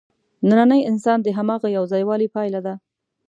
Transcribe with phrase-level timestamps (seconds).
[0.49, 2.73] نننی انسان د هماغه یوځایوالي پایله ده.